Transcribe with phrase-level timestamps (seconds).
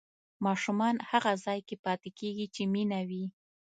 [0.45, 3.25] ماشومان هغه ځای کې پاتې کېږي چې مینه وي.